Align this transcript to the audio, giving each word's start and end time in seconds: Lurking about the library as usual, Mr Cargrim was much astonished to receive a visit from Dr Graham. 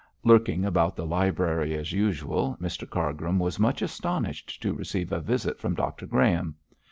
Lurking 0.23 0.65
about 0.65 0.95
the 0.95 1.05
library 1.05 1.75
as 1.75 1.91
usual, 1.91 2.57
Mr 2.59 2.89
Cargrim 2.89 3.37
was 3.37 3.59
much 3.59 3.83
astonished 3.83 4.59
to 4.63 4.73
receive 4.73 5.11
a 5.11 5.19
visit 5.21 5.59
from 5.59 5.75
Dr 5.75 6.07
Graham. 6.07 6.55